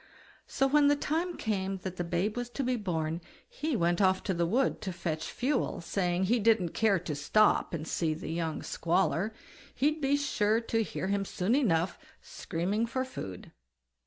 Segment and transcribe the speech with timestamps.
[0.47, 4.17] So when the time came that the babe was to be born, he went off
[4.17, 8.31] into the wood to fetch fuel, saying, "he didn't care to stop and see the
[8.31, 9.31] young squaller;
[9.75, 13.51] he'd be sure to hear him soon enough, screaming for food."